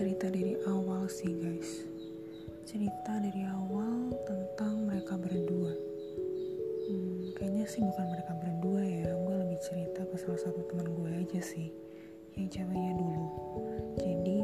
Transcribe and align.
cerita 0.00 0.32
dari 0.32 0.56
awal 0.64 1.12
sih 1.12 1.28
guys. 1.28 1.84
Cerita 2.64 3.20
dari 3.20 3.44
awal 3.44 4.16
tentang 4.24 4.88
mereka 4.88 5.12
berdua. 5.20 5.76
Hmm, 6.88 7.36
kayaknya 7.36 7.68
sih 7.68 7.84
bukan 7.84 8.08
mereka 8.08 8.32
berdua 8.40 8.80
ya. 8.80 9.12
Gue 9.12 9.36
lebih 9.44 9.60
cerita 9.60 10.00
ke 10.08 10.16
salah 10.16 10.40
satu 10.40 10.64
teman 10.72 10.88
gue 10.88 11.10
aja 11.20 11.44
sih 11.44 11.68
yang 12.32 12.48
ceweknya 12.48 12.96
dulu. 12.96 13.24
Jadi 14.00 14.39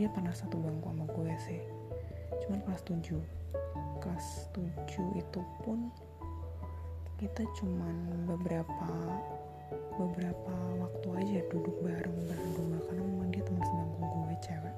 dia 0.00 0.08
pernah 0.08 0.32
satu 0.32 0.56
bangku 0.56 0.88
sama 0.88 1.04
gue 1.12 1.34
sih. 1.44 1.60
Cuman 2.40 2.64
kelas 2.64 2.80
7 2.88 3.20
kelas 4.00 4.48
7 4.56 5.20
itu 5.20 5.40
pun 5.60 5.92
kita 7.20 7.44
cuman 7.60 8.24
beberapa 8.24 8.88
beberapa 10.00 10.56
waktu 10.80 11.08
aja 11.20 11.38
duduk 11.52 11.76
bareng 11.84 12.16
berdua 12.16 12.80
karena 12.88 13.04
memang 13.12 13.28
dia 13.28 13.44
teman 13.44 13.60
sebangku 13.60 14.00
gue 14.00 14.34
cewek. 14.40 14.76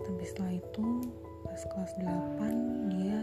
Tapi 0.00 0.22
setelah 0.24 0.52
itu 0.56 0.84
pas 1.44 1.60
kelas 1.68 1.92
8 2.00 2.88
dia 2.88 3.20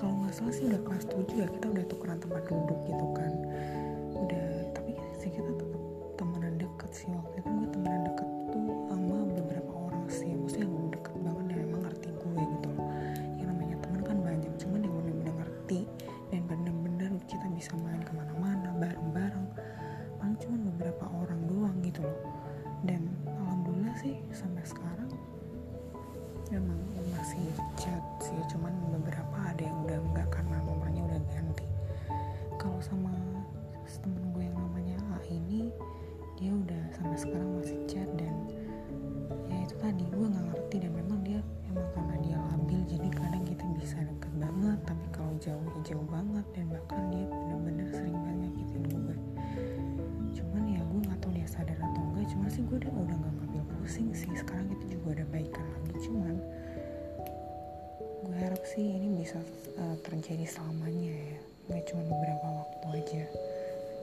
kalau 0.00 0.24
nggak 0.24 0.32
salah 0.32 0.54
sih 0.56 0.64
udah 0.64 0.80
kelas 0.80 1.04
7 1.12 1.44
ya 1.44 1.46
kita 1.60 1.66
udah 1.76 1.84
tukeran 1.92 2.16
tempat 2.24 2.40
duduk 2.48 2.80
gitu 2.88 3.04
memang 26.60 26.82
masih 27.16 27.46
chat 27.80 28.02
sih 28.22 28.36
cuman 28.52 28.70
beberapa 28.94 29.36
ada 29.48 29.62
yang 29.64 29.78
udah 29.86 29.98
enggak 29.98 30.28
karena 30.30 30.56
nomornya 30.62 31.02
udah 31.08 31.20
ganti. 31.32 31.66
Kalau 32.60 32.78
sama 32.78 33.10
temen 34.04 34.36
gue 34.36 34.44
yang 34.44 34.58
namanya 34.60 35.00
A 35.16 35.18
ini 35.32 35.72
dia 36.36 36.52
udah 36.52 36.82
sampai 36.92 37.16
sekarang 37.16 37.56
masih 37.56 37.78
chat 37.88 38.04
dan 38.20 38.34
ya 39.48 39.56
itu 39.64 39.72
tadi 39.80 40.04
gue 40.12 40.26
nggak 40.28 40.44
ngerti 40.52 40.76
dan 40.84 40.92
memang 40.92 41.18
dia 41.24 41.40
emang 41.72 41.88
karena 41.96 42.16
dia 42.20 42.36
labil 42.52 42.80
jadi 42.84 43.08
kadang 43.16 43.44
kita 43.48 43.64
bisa 43.80 43.96
deket 44.04 44.32
banget 44.36 44.76
tapi 44.84 45.06
kalau 45.08 45.32
jauh 45.40 45.64
ya 45.64 45.80
jauh 45.88 46.06
banget 46.12 46.44
dan 46.52 46.64
bahkan 46.68 47.00
dia 47.08 47.24
bener-bener 47.32 47.88
sering 47.96 48.18
banget 48.18 48.38
nyakitin 48.44 48.82
gue. 48.92 49.16
Cuman 50.36 50.62
ya 50.68 50.80
gue 50.84 51.00
nggak 51.08 51.18
tahu 51.24 51.32
dia 51.32 51.48
sadar 51.48 51.78
atau 51.80 52.02
enggak 52.12 52.26
cuman 52.28 52.48
sih 52.52 52.62
gue 52.68 52.76
udah 52.84 52.92
pusing 53.84 54.08
sih 54.16 54.32
sekarang 54.32 54.72
itu 54.72 54.96
juga 54.96 55.20
ada 55.20 55.24
baikan 55.28 55.66
lagi 55.76 56.08
cuman 56.08 56.40
gue 58.24 58.36
harap 58.40 58.62
sih 58.64 58.80
ini 58.80 59.20
bisa 59.20 59.36
uh, 59.76 59.96
terjadi 60.00 60.48
selamanya 60.48 61.12
ya 61.12 61.38
nggak 61.68 61.84
cuma 61.88 62.02
beberapa 62.04 62.46
waktu 62.60 62.86
aja. 63.00 63.24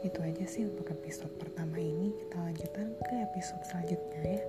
Itu 0.02 0.18
aja 0.26 0.46
sih 0.50 0.66
untuk 0.66 0.90
episode 0.90 1.30
pertama 1.38 1.78
ini 1.78 2.10
kita 2.26 2.38
lanjutkan 2.42 2.88
ke 3.06 3.14
episode 3.22 3.62
selanjutnya 3.70 4.22
ya 4.38 4.42